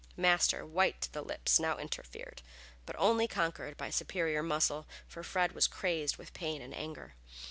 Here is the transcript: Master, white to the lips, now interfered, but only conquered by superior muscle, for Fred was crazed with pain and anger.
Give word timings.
Master, 0.17 0.65
white 0.65 0.99
to 1.01 1.13
the 1.13 1.21
lips, 1.21 1.59
now 1.59 1.77
interfered, 1.77 2.41
but 2.87 2.95
only 2.97 3.27
conquered 3.27 3.77
by 3.77 3.91
superior 3.91 4.41
muscle, 4.41 4.87
for 5.07 5.21
Fred 5.23 5.51
was 5.51 5.67
crazed 5.67 6.17
with 6.17 6.33
pain 6.33 6.59
and 6.59 6.73
anger. 6.73 7.13